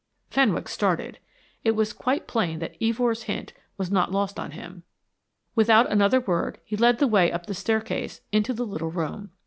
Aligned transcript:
Fenwick 0.31 0.67
started. 0.67 1.19
It 1.63 1.75
was 1.75 1.93
quite 1.93 2.25
plain 2.27 2.57
that 2.57 2.75
Evors' 2.81 3.25
hint 3.25 3.53
was 3.77 3.91
not 3.91 4.11
lost 4.11 4.39
on 4.39 4.49
him. 4.49 4.81
Without 5.53 5.91
another 5.91 6.19
word 6.19 6.59
he 6.65 6.75
led 6.75 6.97
the 6.97 7.05
way 7.05 7.31
up 7.31 7.45
the 7.45 7.53
staircase 7.53 8.21
into 8.31 8.51
the 8.51 8.65
little 8.65 8.89
room. 8.89 9.29